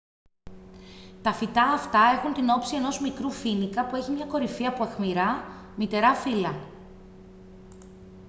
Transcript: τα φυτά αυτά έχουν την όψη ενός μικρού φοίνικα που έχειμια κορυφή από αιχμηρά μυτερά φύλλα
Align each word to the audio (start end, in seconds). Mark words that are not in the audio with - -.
τα 1.21 1.33
φυτά 1.33 1.63
αυτά 1.63 1.99
έχουν 2.17 2.33
την 2.33 2.49
όψη 2.49 2.75
ενός 2.75 3.01
μικρού 3.01 3.31
φοίνικα 3.31 3.85
που 3.85 3.95
έχειμια 3.95 4.25
κορυφή 4.25 4.65
από 4.65 4.83
αιχμηρά 4.83 5.43
μυτερά 5.75 6.15
φύλλα 6.15 6.53